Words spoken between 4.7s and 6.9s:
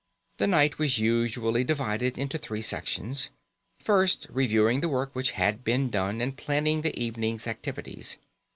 the work which had been done and planning